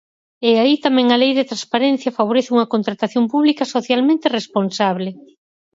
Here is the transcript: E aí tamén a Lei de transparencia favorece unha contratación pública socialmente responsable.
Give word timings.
E 0.49 0.51
aí 0.61 0.75
tamén 0.85 1.07
a 1.09 1.17
Lei 1.21 1.33
de 1.39 1.47
transparencia 1.51 2.17
favorece 2.19 2.53
unha 2.55 2.71
contratación 2.73 3.23
pública 3.33 3.71
socialmente 3.75 4.33
responsable. 4.37 5.09